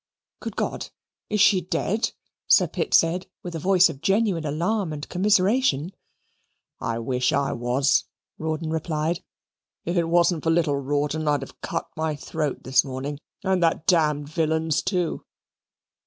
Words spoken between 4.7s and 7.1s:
and commiseration. "I